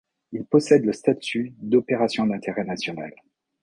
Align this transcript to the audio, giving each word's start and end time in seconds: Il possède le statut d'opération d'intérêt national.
Il 0.31 0.45
possède 0.45 0.83
le 0.83 0.93
statut 0.93 1.53
d'opération 1.59 2.25
d'intérêt 2.25 2.63
national. 2.63 3.13